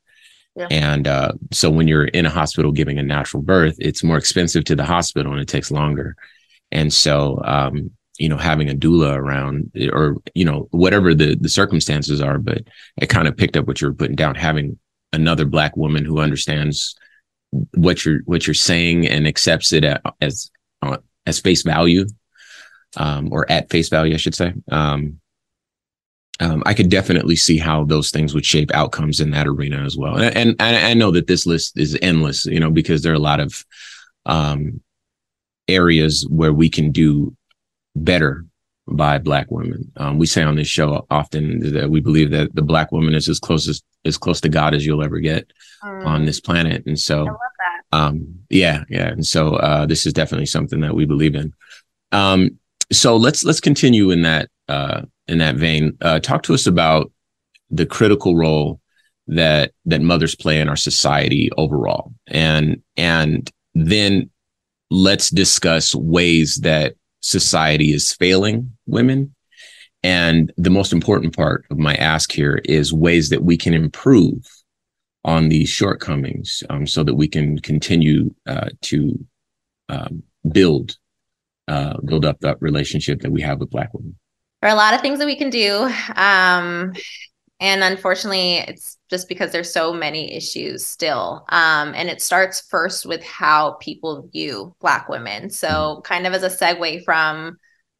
Yeah. 0.55 0.67
and 0.71 1.07
uh, 1.07 1.33
so 1.51 1.69
when 1.69 1.87
you're 1.87 2.05
in 2.05 2.25
a 2.25 2.29
hospital 2.29 2.71
giving 2.71 2.97
a 2.97 3.03
natural 3.03 3.41
birth 3.41 3.75
it's 3.77 4.03
more 4.03 4.17
expensive 4.17 4.65
to 4.65 4.75
the 4.75 4.83
hospital 4.83 5.31
and 5.31 5.41
it 5.41 5.47
takes 5.47 5.71
longer. 5.71 6.15
And 6.71 6.91
so 6.91 7.39
um, 7.45 7.91
you 8.19 8.29
know 8.29 8.37
having 8.37 8.69
a 8.69 8.75
doula 8.75 9.15
around 9.15 9.71
or 9.91 10.17
you 10.35 10.45
know 10.45 10.67
whatever 10.71 11.15
the 11.15 11.35
the 11.35 11.49
circumstances 11.49 12.21
are 12.21 12.37
but 12.37 12.63
it 12.97 13.07
kind 13.07 13.27
of 13.27 13.35
picked 13.37 13.57
up 13.57 13.65
what 13.65 13.81
you 13.81 13.87
were 13.87 13.93
putting 13.93 14.15
down 14.15 14.35
having 14.35 14.77
another 15.13 15.45
black 15.45 15.75
woman 15.75 16.05
who 16.05 16.19
understands 16.19 16.95
what 17.51 18.05
you're 18.05 18.19
what 18.25 18.45
you're 18.45 18.53
saying 18.53 19.07
and 19.07 19.27
accepts 19.27 19.73
it 19.73 19.83
as 20.21 20.51
uh, 20.81 20.97
as 21.25 21.39
face 21.39 21.63
value 21.63 22.05
um, 22.97 23.31
or 23.31 23.49
at 23.51 23.69
face 23.69 23.89
value, 23.89 24.13
I 24.13 24.17
should 24.17 24.35
say. 24.35 24.53
Um, 24.71 25.19
um, 26.41 26.63
I 26.65 26.73
could 26.73 26.89
definitely 26.89 27.35
see 27.35 27.57
how 27.57 27.83
those 27.83 28.11
things 28.11 28.33
would 28.33 28.45
shape 28.45 28.71
outcomes 28.73 29.19
in 29.19 29.31
that 29.31 29.47
arena 29.47 29.83
as 29.83 29.97
well. 29.97 30.17
And, 30.17 30.55
and, 30.57 30.61
I 30.61 30.93
know 30.93 31.11
that 31.11 31.27
this 31.27 31.45
list 31.45 31.77
is 31.77 31.97
endless, 32.01 32.45
you 32.45 32.61
know, 32.61 32.71
because 32.71 33.01
there 33.01 33.11
are 33.11 33.15
a 33.15 33.19
lot 33.19 33.41
of 33.41 33.65
um, 34.25 34.81
areas 35.67 36.25
where 36.29 36.53
we 36.53 36.69
can 36.69 36.91
do 36.91 37.35
better 37.93 38.45
by 38.87 39.17
black 39.17 39.47
women. 39.51 39.91
Um, 39.97 40.17
we 40.17 40.25
say 40.25 40.43
on 40.43 40.55
this 40.55 40.67
show 40.67 41.05
often 41.09 41.73
that 41.73 41.89
we 41.89 41.99
believe 41.99 42.31
that 42.31 42.55
the 42.55 42.61
black 42.61 42.91
woman 42.91 43.15
is 43.15 43.27
as 43.27 43.39
close 43.39 43.67
as, 43.67 43.81
as 44.05 44.17
close 44.17 44.41
to 44.41 44.49
God 44.49 44.73
as 44.73 44.85
you'll 44.85 45.03
ever 45.03 45.19
get 45.19 45.51
mm. 45.83 46.05
on 46.05 46.25
this 46.25 46.39
planet. 46.39 46.85
And 46.85 46.99
so, 46.99 47.27
um, 47.91 48.39
yeah, 48.49 48.83
yeah. 48.89 49.07
And 49.07 49.25
so, 49.25 49.55
uh, 49.55 49.85
this 49.85 50.05
is 50.05 50.13
definitely 50.13 50.45
something 50.45 50.81
that 50.81 50.95
we 50.95 51.05
believe 51.05 51.35
in. 51.35 51.53
Um, 52.11 52.59
so 52.91 53.17
let's, 53.17 53.43
let's 53.43 53.59
continue 53.59 54.11
in 54.11 54.23
that, 54.23 54.49
uh, 54.67 55.01
in 55.27 55.37
that 55.39 55.55
vein. 55.55 55.97
Uh, 56.01 56.19
talk 56.19 56.43
to 56.43 56.53
us 56.53 56.65
about 56.65 57.11
the 57.69 57.85
critical 57.85 58.35
role 58.35 58.79
that, 59.27 59.73
that 59.85 60.01
mothers 60.01 60.35
play 60.35 60.59
in 60.59 60.69
our 60.69 60.75
society 60.75 61.49
overall. 61.57 62.13
And, 62.27 62.81
and 62.97 63.51
then 63.75 64.29
let's 64.89 65.29
discuss 65.29 65.93
ways 65.93 66.55
that 66.57 66.95
society 67.21 67.93
is 67.93 68.13
failing 68.13 68.75
women. 68.87 69.35
And 70.03 70.53
the 70.57 70.69
most 70.69 70.93
important 70.93 71.35
part 71.35 71.65
of 71.69 71.77
my 71.77 71.95
ask 71.95 72.31
here 72.31 72.61
is 72.65 72.93
ways 72.93 73.29
that 73.29 73.43
we 73.43 73.57
can 73.57 73.73
improve 73.73 74.45
on 75.25 75.49
these 75.49 75.69
shortcomings 75.69 76.63
um, 76.69 76.87
so 76.87 77.03
that 77.03 77.15
we 77.15 77.27
can 77.27 77.59
continue 77.59 78.33
uh, 78.47 78.69
to 78.81 79.25
um, 79.89 80.23
build 80.51 80.97
uh, 81.67 81.99
build 82.03 82.25
up 82.25 82.39
that 82.39 82.57
relationship 82.61 83.21
that 83.21 83.31
we 83.31 83.41
have 83.41 83.59
with 83.59 83.69
black 83.69 83.93
women. 83.93 84.17
There 84.61 84.71
are 84.71 84.73
a 84.73 84.77
lot 84.77 84.95
of 84.95 85.01
things 85.01 85.19
that 85.19 85.27
we 85.27 85.35
can 85.35 85.51
do 85.51 85.83
um, 86.15 86.93
and 87.59 87.83
unfortunately 87.83 88.57
it's 88.57 88.97
just 89.09 89.27
because 89.27 89.51
there's 89.51 89.71
so 89.71 89.93
many 89.93 90.33
issues 90.33 90.85
still. 90.85 91.45
Um, 91.49 91.93
and 91.95 92.09
it 92.09 92.21
starts 92.21 92.61
first 92.61 93.05
with 93.05 93.23
how 93.23 93.73
people 93.81 94.29
view 94.31 94.75
black 94.79 95.09
women. 95.09 95.49
So 95.49 95.67
mm-hmm. 95.67 96.01
kind 96.01 96.25
of 96.25 96.33
as 96.33 96.43
a 96.43 96.49
segue 96.49 97.03
from 97.03 97.57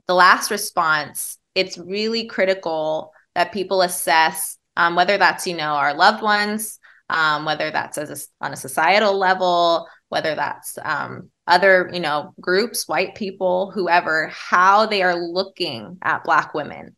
the 0.08 0.14
last 0.16 0.50
response 0.50 1.38
it's 1.60 1.78
really 1.78 2.26
critical 2.26 3.14
that 3.36 3.52
people 3.52 3.82
assess 3.82 4.58
um, 4.78 4.96
whether 4.96 5.18
that's 5.18 5.46
you 5.46 5.56
know 5.56 5.74
our 5.74 5.94
loved 5.94 6.24
ones 6.24 6.80
um, 7.10 7.46
whether 7.46 7.72
that's 7.72 7.98
as 7.98 8.10
a, 8.10 8.46
on 8.46 8.54
a 8.54 8.58
societal 8.58 9.18
level 9.18 9.88
whether 10.10 10.36
that's 10.36 10.78
um, 10.84 11.30
other 11.48 11.90
you 11.94 12.00
know 12.00 12.34
groups 12.40 12.88
white 12.88 13.16
people 13.16 13.72
whoever 13.72 14.28
how 14.28 14.86
they 14.86 15.02
are 15.02 15.16
looking 15.16 15.98
at 16.02 16.24
black 16.24 16.54
women 16.54 16.96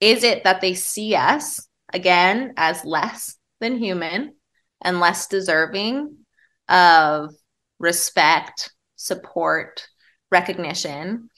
is 0.00 0.24
it 0.24 0.44
that 0.44 0.60
they 0.60 0.74
see 0.74 1.14
us 1.14 1.66
again 1.92 2.52
as 2.56 2.84
less 2.84 3.36
than 3.60 3.78
human 3.78 4.34
and 4.82 5.00
less 5.00 5.26
deserving 5.26 6.16
of 6.68 7.34
respect, 7.78 8.72
support, 8.96 9.88
recognition? 10.30 11.30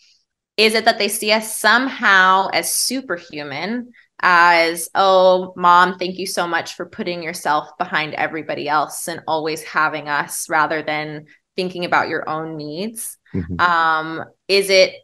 Is 0.59 0.75
it 0.75 0.85
that 0.85 0.99
they 0.99 1.09
see 1.09 1.33
us 1.33 1.57
somehow 1.57 2.49
as 2.53 2.71
superhuman, 2.71 3.93
as, 4.21 4.91
oh, 4.95 5.55
mom, 5.57 5.97
thank 5.99 6.19
you 6.19 6.27
so 6.27 6.47
much 6.47 6.75
for 6.75 6.85
putting 6.85 7.23
yourself 7.23 7.71
behind 7.79 8.13
everybody 8.15 8.69
else 8.69 9.09
and 9.09 9.23
always 9.27 9.63
having 9.63 10.09
us 10.09 10.51
rather 10.51 10.83
than 10.83 11.27
thinking 11.57 11.85
about 11.85 12.09
your 12.09 12.29
own 12.29 12.57
needs? 12.57 13.17
Mm-hmm. 13.33 13.61
Um, 13.61 14.25
is 14.49 14.69
it 14.69 14.95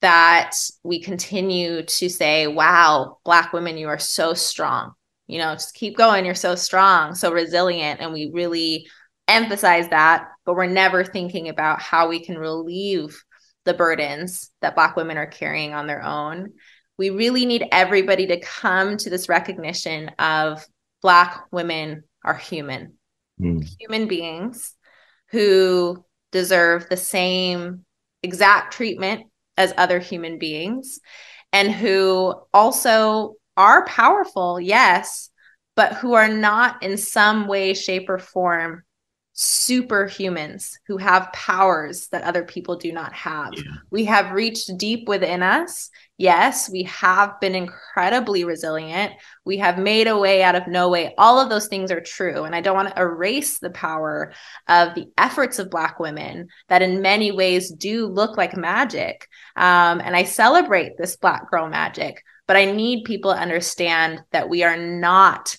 that 0.00 0.52
we 0.84 1.02
continue 1.02 1.82
to 1.82 2.08
say, 2.08 2.46
wow, 2.46 3.18
Black 3.24 3.52
women, 3.52 3.76
you 3.76 3.88
are 3.88 3.98
so 3.98 4.32
strong. 4.32 4.92
you 5.30 5.38
know, 5.38 5.54
just 5.54 5.74
keep 5.74 5.96
going. 5.96 6.24
You're 6.24 6.34
so 6.34 6.56
strong, 6.56 7.14
so 7.14 7.32
resilient. 7.32 8.00
And 8.00 8.12
we 8.12 8.30
really 8.32 8.88
emphasize 9.28 9.88
that, 9.90 10.26
but 10.44 10.56
we're 10.56 10.66
never 10.66 11.04
thinking 11.04 11.48
about 11.48 11.80
how 11.80 12.08
we 12.08 12.24
can 12.24 12.36
relieve 12.36 13.22
the 13.64 13.74
burdens 13.74 14.50
that 14.60 14.74
Black 14.74 14.96
women 14.96 15.18
are 15.18 15.26
carrying 15.26 15.74
on 15.74 15.86
their 15.86 16.02
own. 16.02 16.52
We 16.98 17.10
really 17.10 17.46
need 17.46 17.66
everybody 17.72 18.26
to 18.28 18.40
come 18.40 18.96
to 18.98 19.10
this 19.10 19.28
recognition 19.28 20.10
of 20.18 20.64
Black 21.02 21.46
women 21.50 22.04
are 22.24 22.36
human, 22.36 22.94
mm. 23.40 23.66
human 23.78 24.06
beings 24.06 24.74
who 25.30 26.04
deserve 26.32 26.88
the 26.88 26.96
same 26.96 27.84
exact 28.22 28.74
treatment 28.74 29.26
as 29.56 29.72
other 29.76 29.98
human 29.98 30.38
beings 30.38 31.00
and 31.52 31.70
who 31.70 32.34
also 32.52 33.34
are 33.56 33.84
powerful, 33.86 34.60
yes, 34.60 35.30
but 35.76 35.94
who 35.94 36.14
are 36.14 36.28
not 36.28 36.82
in 36.82 36.96
some 36.96 37.46
way, 37.46 37.74
shape, 37.74 38.08
or 38.08 38.18
form 38.18 38.84
superhumans 39.40 40.72
who 40.86 40.98
have 40.98 41.32
powers 41.32 42.08
that 42.08 42.24
other 42.24 42.44
people 42.44 42.76
do 42.76 42.92
not 42.92 43.10
have. 43.14 43.48
Yeah. 43.56 43.62
We 43.90 44.04
have 44.04 44.32
reached 44.32 44.76
deep 44.76 45.08
within 45.08 45.42
us. 45.42 45.88
Yes, 46.18 46.68
we 46.70 46.82
have 46.82 47.40
been 47.40 47.54
incredibly 47.54 48.44
resilient. 48.44 49.14
We 49.46 49.56
have 49.56 49.78
made 49.78 50.08
a 50.08 50.18
way 50.18 50.42
out 50.42 50.56
of 50.56 50.66
no 50.66 50.90
way. 50.90 51.14
All 51.16 51.40
of 51.40 51.48
those 51.48 51.68
things 51.68 51.90
are 51.90 52.02
true. 52.02 52.44
And 52.44 52.54
I 52.54 52.60
don't 52.60 52.76
want 52.76 52.94
to 52.94 53.00
erase 53.00 53.58
the 53.58 53.70
power 53.70 54.34
of 54.68 54.94
the 54.94 55.06
efforts 55.16 55.58
of 55.58 55.70
Black 55.70 55.98
women 55.98 56.48
that, 56.68 56.82
in 56.82 57.00
many 57.00 57.32
ways, 57.32 57.70
do 57.70 58.08
look 58.08 58.36
like 58.36 58.58
magic. 58.58 59.26
Um, 59.56 60.02
and 60.04 60.14
I 60.14 60.24
celebrate 60.24 60.98
this 60.98 61.16
Black 61.16 61.50
girl 61.50 61.66
magic. 61.66 62.22
But 62.46 62.58
I 62.58 62.66
need 62.66 63.04
people 63.04 63.32
to 63.32 63.40
understand 63.40 64.20
that 64.32 64.50
we 64.50 64.64
are 64.64 64.76
not 64.76 65.56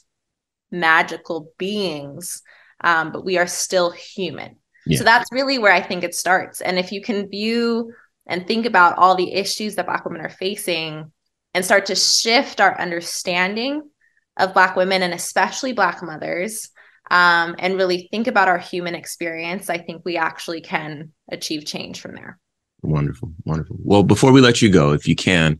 magical 0.70 1.52
beings, 1.58 2.44
um, 2.84 3.12
but 3.12 3.26
we 3.26 3.38
are 3.38 3.48
still 3.48 3.92
human. 3.92 4.58
Yeah. 4.86 4.98
So 4.98 5.04
that's 5.04 5.32
really 5.32 5.60
where 5.60 5.74
I 5.74 5.82
think 5.82 6.04
it 6.04 6.16
starts. 6.16 6.62
And 6.62 6.80
if 6.80 6.92
you 6.92 7.02
can 7.02 7.30
view 7.30 7.94
and 8.28 8.48
think 8.48 8.66
about 8.66 8.98
all 8.98 9.16
the 9.16 9.34
issues 9.34 9.76
that 9.76 9.86
Black 9.86 10.06
women 10.06 10.22
are 10.22 10.30
facing 10.30 11.12
and 11.54 11.64
start 11.66 11.88
to 11.88 11.96
shift 11.96 12.62
our 12.62 12.80
understanding 12.80 13.90
of 14.38 14.54
Black 14.54 14.76
women 14.76 15.04
and 15.04 15.14
especially 15.14 15.74
Black 15.74 16.02
mothers, 16.02 16.70
um, 17.12 17.56
and 17.60 17.76
really 17.76 18.08
think 18.10 18.28
about 18.28 18.48
our 18.48 18.58
human 18.58 18.96
experience, 18.96 19.70
I 19.70 19.78
think 19.78 20.04
we 20.06 20.18
actually 20.18 20.62
can 20.62 21.12
achieve 21.30 21.66
change 21.66 22.00
from 22.00 22.16
there. 22.16 22.40
Wonderful, 22.84 23.34
wonderful. 23.46 23.76
Well, 23.84 24.02
before 24.02 24.32
we 24.32 24.42
let 24.42 24.62
you 24.62 24.70
go, 24.70 24.94
if 24.94 25.08
you 25.08 25.16
can, 25.16 25.60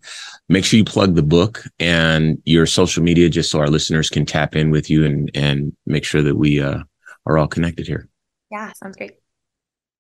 make 0.50 0.66
sure 0.66 0.78
you 0.78 0.86
plug 0.86 1.14
the 1.14 1.22
book 1.22 1.64
and 1.78 2.42
your 2.46 2.66
social 2.66 3.04
media, 3.04 3.30
just 3.30 3.52
so 3.52 3.60
our 3.60 3.68
listeners 3.68 4.10
can 4.10 4.26
tap 4.26 4.56
in 4.56 4.72
with 4.72 4.90
you 4.90 5.06
and 5.06 5.30
and 5.36 5.76
make 5.86 6.04
sure 6.04 6.24
that 6.24 6.36
we 6.36 6.62
uh, 6.62 6.80
are 7.26 7.38
all 7.38 7.48
connected 7.48 7.88
here. 7.88 8.10
Yeah, 8.52 8.72
sounds 8.74 8.98
great. 8.98 9.14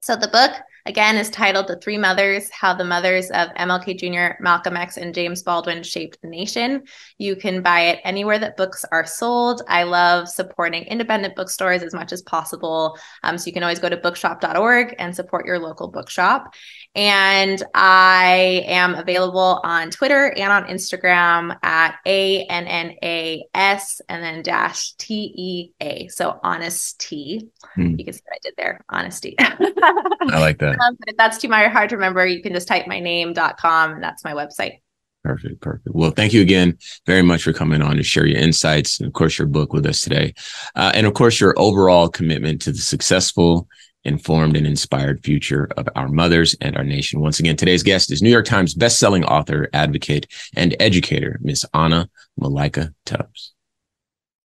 So 0.01 0.15
the 0.15 0.27
book 0.27 0.51
again 0.85 1.17
is 1.17 1.29
titled 1.29 1.67
The 1.67 1.77
Three 1.77 1.97
Mothers 1.97 2.49
How 2.51 2.73
the 2.73 2.83
Mothers 2.83 3.29
of 3.31 3.49
MLK 3.49 3.97
Jr., 3.97 4.41
Malcolm 4.41 4.77
X, 4.77 4.97
and 4.97 5.13
James 5.13 5.43
Baldwin 5.43 5.83
Shaped 5.83 6.21
the 6.21 6.27
Nation. 6.27 6.83
You 7.17 7.35
can 7.35 7.61
buy 7.61 7.81
it 7.81 7.99
anywhere 8.03 8.39
that 8.39 8.57
books 8.57 8.85
are 8.91 9.05
sold. 9.05 9.61
I 9.67 9.83
love 9.83 10.27
supporting 10.27 10.83
independent 10.83 11.35
bookstores 11.35 11.83
as 11.83 11.93
much 11.93 12.11
as 12.11 12.21
possible. 12.21 12.97
Um, 13.23 13.37
so 13.37 13.47
you 13.47 13.53
can 13.53 13.63
always 13.63 13.79
go 13.79 13.89
to 13.89 13.97
bookshop.org 13.97 14.95
and 14.99 15.15
support 15.15 15.45
your 15.45 15.59
local 15.59 15.87
bookshop. 15.87 16.53
And 16.95 17.61
I 17.73 18.63
am 18.67 18.95
available 18.95 19.61
on 19.63 19.91
Twitter 19.91 20.31
and 20.31 20.51
on 20.51 20.65
Instagram 20.65 21.57
at 21.63 21.95
A 22.05 22.43
N 22.45 22.67
N 22.67 22.95
A 23.03 23.45
S 23.53 24.01
and 24.09 24.23
then 24.23 24.41
dash 24.43 24.93
T 24.93 25.33
E 25.35 25.71
A. 25.81 26.07
So 26.09 26.39
honesty. 26.43 27.49
Hmm. 27.75 27.95
You 27.97 28.05
can 28.05 28.13
see 28.13 28.21
what 28.25 28.35
I 28.35 28.39
did 28.41 28.53
there. 28.57 28.83
Honesty. 28.89 29.35
I 29.39 30.39
like 30.39 30.59
that. 30.59 30.70
Um, 30.79 30.95
but 30.99 31.09
if 31.09 31.17
that's 31.17 31.37
too 31.37 31.49
hard 31.49 31.89
to 31.89 31.95
remember, 31.95 32.25
you 32.25 32.41
can 32.41 32.53
just 32.53 32.67
type 32.67 32.87
my 32.87 32.99
name.com 32.99 33.93
and 33.93 34.03
that's 34.03 34.23
my 34.23 34.33
website. 34.33 34.79
Perfect. 35.23 35.61
Perfect. 35.61 35.89
Well, 35.91 36.11
thank 36.11 36.33
you 36.33 36.41
again 36.41 36.77
very 37.05 37.21
much 37.21 37.43
for 37.43 37.53
coming 37.53 37.81
on 37.81 37.97
to 37.97 38.03
share 38.03 38.25
your 38.25 38.39
insights 38.39 38.99
and, 38.99 39.07
of 39.07 39.13
course, 39.13 39.37
your 39.37 39.47
book 39.47 39.71
with 39.71 39.85
us 39.85 40.01
today. 40.01 40.33
Uh, 40.75 40.91
and, 40.95 41.05
of 41.05 41.13
course, 41.13 41.39
your 41.39 41.53
overall 41.57 42.09
commitment 42.09 42.61
to 42.63 42.71
the 42.71 42.79
successful 42.79 43.67
informed 44.03 44.57
and 44.57 44.65
inspired 44.65 45.23
future 45.23 45.69
of 45.77 45.87
our 45.95 46.07
mothers 46.07 46.55
and 46.61 46.75
our 46.75 46.83
nation. 46.83 47.21
Once 47.21 47.39
again, 47.39 47.55
today's 47.55 47.83
guest 47.83 48.11
is 48.11 48.21
New 48.21 48.31
York 48.31 48.45
Times 48.45 48.73
bestselling 48.73 49.23
author, 49.25 49.69
advocate, 49.73 50.25
and 50.55 50.75
educator, 50.79 51.39
Miss 51.41 51.65
Anna 51.73 52.09
Malaika 52.39 52.93
Tubbs. 53.05 53.53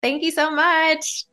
Thank 0.01 0.23
you 0.23 0.31
so 0.31 0.51
much. 0.51 1.25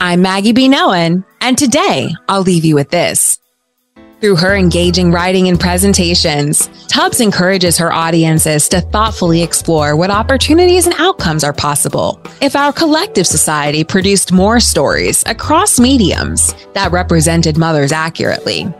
I'm 0.00 0.22
Maggie 0.22 0.52
B. 0.52 0.68
Noen, 0.68 1.24
and 1.40 1.58
today 1.58 2.14
I'll 2.28 2.42
leave 2.42 2.64
you 2.64 2.76
with 2.76 2.90
this. 2.90 3.40
Through 4.20 4.36
her 4.36 4.54
engaging 4.54 5.10
writing 5.10 5.48
and 5.48 5.58
presentations, 5.58 6.68
Tubbs 6.86 7.20
encourages 7.20 7.76
her 7.78 7.92
audiences 7.92 8.68
to 8.68 8.80
thoughtfully 8.80 9.42
explore 9.42 9.96
what 9.96 10.10
opportunities 10.10 10.86
and 10.86 10.94
outcomes 10.98 11.42
are 11.42 11.52
possible 11.52 12.20
if 12.40 12.54
our 12.54 12.72
collective 12.72 13.26
society 13.26 13.82
produced 13.82 14.30
more 14.30 14.60
stories 14.60 15.24
across 15.26 15.80
mediums 15.80 16.54
that 16.74 16.92
represented 16.92 17.58
mothers 17.58 17.90
accurately. 17.90 18.72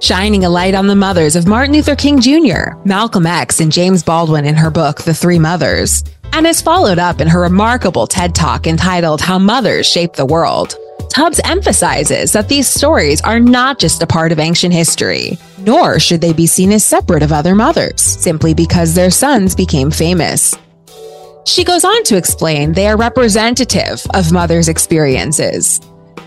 Shining 0.00 0.44
a 0.44 0.50
light 0.50 0.74
on 0.74 0.88
the 0.88 0.96
mothers 0.96 1.36
of 1.36 1.46
Martin 1.46 1.74
Luther 1.74 1.94
King 1.94 2.20
Jr., 2.20 2.74
Malcolm 2.84 3.24
X, 3.24 3.60
and 3.60 3.70
James 3.70 4.02
Baldwin 4.02 4.44
in 4.44 4.56
her 4.56 4.70
book, 4.70 5.02
The 5.02 5.14
Three 5.14 5.38
Mothers, 5.38 6.02
and 6.32 6.46
is 6.46 6.62
followed 6.62 6.98
up 6.98 7.20
in 7.20 7.28
her 7.28 7.40
remarkable 7.40 8.06
TED 8.06 8.34
Talk 8.34 8.66
entitled 8.66 9.20
How 9.20 9.38
Mothers 9.38 9.86
Shape 9.86 10.14
the 10.14 10.26
World. 10.26 10.74
Tubbs 11.10 11.40
emphasizes 11.44 12.32
that 12.32 12.48
these 12.48 12.66
stories 12.66 13.20
are 13.20 13.38
not 13.38 13.78
just 13.78 14.02
a 14.02 14.06
part 14.06 14.32
of 14.32 14.38
ancient 14.38 14.72
history, 14.72 15.38
nor 15.58 16.00
should 16.00 16.22
they 16.22 16.32
be 16.32 16.46
seen 16.46 16.72
as 16.72 16.84
separate 16.84 17.22
of 17.22 17.32
other 17.32 17.54
mothers, 17.54 18.00
simply 18.00 18.54
because 18.54 18.94
their 18.94 19.10
sons 19.10 19.54
became 19.54 19.90
famous. 19.90 20.56
She 21.44 21.64
goes 21.64 21.84
on 21.84 22.02
to 22.04 22.16
explain 22.16 22.72
they 22.72 22.88
are 22.88 22.96
representative 22.96 24.02
of 24.14 24.32
mothers' 24.32 24.68
experiences, 24.68 25.80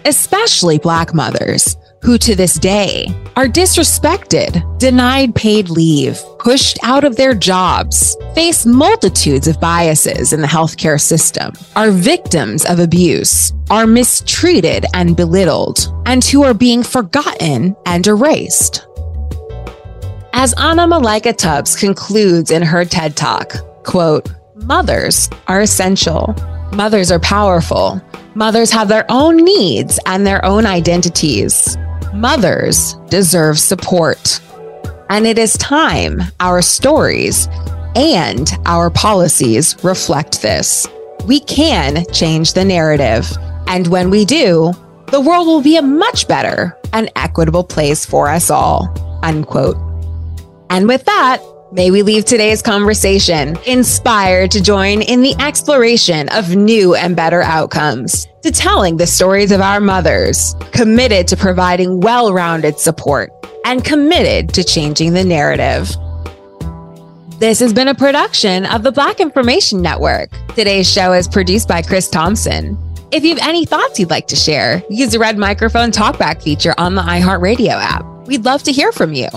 especially 0.05 0.77
Black 0.77 1.15
mothers, 1.15 1.77
who 2.05 2.19
to 2.19 2.35
this 2.35 2.53
day 2.53 3.07
are 3.35 3.47
disrespected, 3.47 4.77
denied 4.77 5.33
paid 5.33 5.69
leave, 5.69 6.19
pushed 6.37 6.77
out 6.83 7.03
of 7.03 7.15
their 7.15 7.33
jobs, 7.33 8.15
face 8.35 8.63
multitudes 8.63 9.47
of 9.47 9.59
biases 9.59 10.31
in 10.31 10.39
the 10.39 10.47
healthcare 10.47 11.01
system, 11.01 11.51
are 11.75 11.89
victims 11.89 12.63
of 12.65 12.77
abuse, 12.77 13.51
are 13.71 13.87
mistreated 13.87 14.85
and 14.93 15.17
belittled, 15.17 15.91
and 16.05 16.23
who 16.23 16.43
are 16.43 16.53
being 16.53 16.83
forgotten 16.83 17.75
and 17.87 18.05
erased. 18.05 18.85
As 20.33 20.53
Anna 20.59 20.85
Malaika 20.87 21.35
Tubbs 21.35 21.75
concludes 21.75 22.51
in 22.51 22.61
her 22.61 22.85
TED 22.85 23.17
Talk, 23.17 23.55
quote, 23.83 24.31
mothers 24.53 25.27
are 25.47 25.61
essential. 25.61 26.35
Mothers 26.71 27.11
are 27.11 27.19
powerful. 27.19 27.99
Mothers 28.35 28.69
have 28.69 28.89
their 28.89 29.05
own 29.09 29.37
needs 29.37 29.97
and 30.05 30.27
their 30.27 30.43
own 30.45 30.67
identities. 30.67 31.75
Mothers 32.15 32.93
deserve 33.09 33.59
support. 33.59 34.39
And 35.09 35.27
it 35.27 35.37
is 35.37 35.57
time 35.57 36.21
our 36.39 36.61
stories 36.61 37.47
and 37.95 38.49
our 38.65 38.89
policies 38.89 39.75
reflect 39.83 40.41
this. 40.41 40.87
We 41.25 41.41
can 41.41 42.05
change 42.13 42.53
the 42.53 42.63
narrative. 42.63 43.29
And 43.67 43.87
when 43.87 44.09
we 44.09 44.23
do, 44.23 44.73
the 45.11 45.19
world 45.19 45.45
will 45.45 45.61
be 45.61 45.75
a 45.75 45.81
much 45.81 46.27
better 46.27 46.77
and 46.93 47.11
equitable 47.17 47.65
place 47.65 48.05
for 48.05 48.29
us 48.29 48.49
all. 48.49 48.89
Unquote. 49.21 49.77
And 50.69 50.87
with 50.87 51.03
that, 51.05 51.41
May 51.75 51.91
we 51.91 52.03
leave 52.03 52.23
today's 52.23 52.61
conversation 52.61 53.57
inspired 53.65 54.51
to 54.51 54.61
join 54.61 55.01
in 55.01 55.21
the 55.21 55.35
exploration 55.41 56.29
of 56.29 56.55
new 56.55 56.95
and 56.95 57.17
better 57.17 57.41
outcomes, 57.41 58.27
to 58.45 58.51
telling 58.51 58.95
the 58.95 59.07
stories 59.07 59.51
of 59.51 59.59
our 59.59 59.79
mothers, 59.79 60.53
committed 60.71 61.27
to 61.27 61.35
providing 61.35 61.99
well 61.99 62.31
rounded 62.31 62.77
support, 62.77 63.31
and 63.65 63.83
committed 63.83 64.53
to 64.53 64.63
changing 64.63 65.13
the 65.13 65.23
narrative. 65.23 65.89
This 67.39 67.59
has 67.59 67.73
been 67.73 67.87
a 67.87 67.95
production 67.95 68.67
of 68.67 68.83
the 68.83 68.91
Black 68.91 69.19
Information 69.19 69.81
Network. 69.81 70.29
Today's 70.49 70.87
show 70.87 71.11
is 71.11 71.27
produced 71.27 71.67
by 71.67 71.81
Chris 71.81 72.07
Thompson. 72.07 72.77
If 73.11 73.23
you 73.23 73.33
have 73.33 73.47
any 73.47 73.65
thoughts 73.65 73.99
you'd 73.99 74.11
like 74.11 74.27
to 74.27 74.35
share, 74.35 74.83
use 74.91 75.13
the 75.13 75.19
red 75.19 75.39
microphone 75.39 75.89
talkback 75.89 76.43
feature 76.43 76.75
on 76.77 76.93
the 76.93 77.01
iHeartRadio 77.01 77.69
app. 77.69 78.05
We'd 78.27 78.45
love 78.45 78.61
to 78.63 78.71
hear 78.71 78.91
from 78.91 79.13
you. 79.13 79.27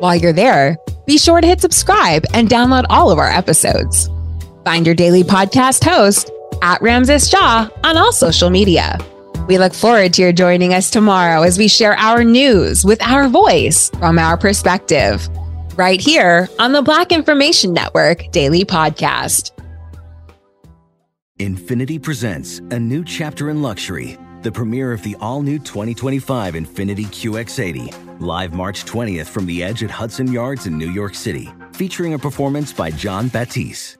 While 0.00 0.16
you're 0.16 0.34
there, 0.34 0.76
be 1.06 1.16
sure 1.16 1.40
to 1.40 1.46
hit 1.46 1.62
subscribe 1.62 2.26
and 2.34 2.46
download 2.46 2.84
all 2.90 3.10
of 3.10 3.18
our 3.18 3.30
episodes. 3.30 4.10
Find 4.66 4.84
your 4.84 4.94
daily 4.94 5.22
podcast 5.22 5.82
host 5.82 6.30
at 6.62 6.80
Ramses 6.82 7.32
Ja 7.32 7.68
on 7.84 7.96
all 7.96 8.12
social 8.12 8.50
media. 8.50 8.98
We 9.48 9.58
look 9.58 9.74
forward 9.74 10.12
to 10.14 10.22
your 10.22 10.32
joining 10.32 10.74
us 10.74 10.90
tomorrow 10.90 11.42
as 11.42 11.58
we 11.58 11.68
share 11.68 11.96
our 11.96 12.24
news 12.24 12.84
with 12.84 13.02
our 13.02 13.28
voice 13.28 13.90
from 13.98 14.18
our 14.18 14.36
perspective. 14.36 15.28
right 15.80 16.00
here 16.00 16.46
on 16.58 16.72
the 16.72 16.82
Black 16.82 17.10
Information 17.10 17.72
Network 17.72 18.30
Daily 18.32 18.66
Podcast. 18.66 19.52
Infiniti 21.38 22.02
presents 22.02 22.58
a 22.58 22.78
new 22.78 23.02
chapter 23.02 23.48
in 23.48 23.62
luxury, 23.62 24.18
the 24.42 24.52
premiere 24.52 24.92
of 24.92 25.02
the 25.02 25.16
all 25.22 25.40
new 25.40 25.58
2025 25.58 26.52
Infiniti 26.52 27.06
QX80, 27.06 28.20
live 28.20 28.52
March 28.52 28.84
20th 28.84 29.28
from 29.28 29.46
the 29.46 29.62
edge 29.62 29.82
at 29.82 29.90
Hudson 29.90 30.30
Yards 30.30 30.66
in 30.66 30.76
New 30.76 30.90
York 30.90 31.14
City, 31.14 31.48
featuring 31.72 32.12
a 32.12 32.18
performance 32.18 32.74
by 32.74 32.90
Jon 32.90 33.28
Batiste. 33.28 33.99